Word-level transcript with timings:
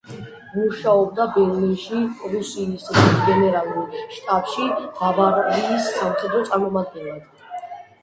მუშაობდა 0.53 1.27
ბერლინში, 1.35 1.99
პრუსიის 2.23 2.87
დიდ 2.97 3.21
გენერალურ 3.29 4.01
შტაბში, 4.19 4.69
ბავარიის 4.99 5.95
სამხედრო 6.01 6.47
წარმომადგენლად. 6.53 7.51